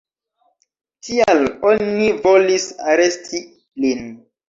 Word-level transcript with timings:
Tial 1.09 1.45
oni 1.73 2.09
volis 2.27 2.69
aresti 2.97 3.47
lin. 3.87 4.15